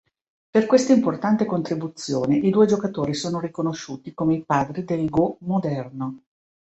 [0.49, 6.23] Per quest'importante contribuzione, i due giocatori sono riconosciuti come i padri del go moderno.